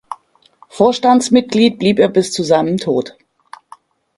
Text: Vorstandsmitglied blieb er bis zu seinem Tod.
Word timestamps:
Vorstandsmitglied 0.69 1.77
blieb 1.77 1.99
er 1.99 2.07
bis 2.07 2.31
zu 2.31 2.41
seinem 2.41 2.77
Tod. 2.77 3.15